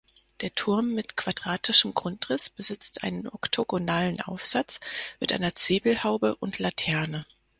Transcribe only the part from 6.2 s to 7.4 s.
und Laterne.